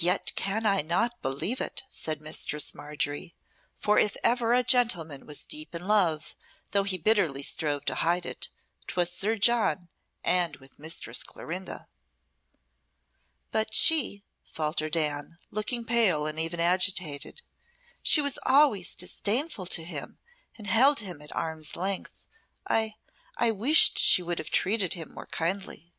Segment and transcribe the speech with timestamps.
[0.00, 3.36] "Yet can I not believe it," said Mistress Margery;
[3.78, 6.34] "for if ever a gentleman was deep in love,
[6.72, 8.48] though he bitterly strove to hide it,
[8.88, 9.90] 'twas Sir John,
[10.24, 11.86] and with Mistress Clorinda."
[13.52, 17.42] "But she," faltered Anne, looking pale and even agitated
[18.02, 20.18] "she was always disdainful to him
[20.58, 22.26] and held him at arm's length.
[22.66, 22.96] I
[23.36, 25.92] I wished she would have treated him more kindly."